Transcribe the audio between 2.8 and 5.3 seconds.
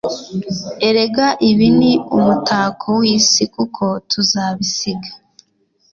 w’isi. Kuko tuzabisiga.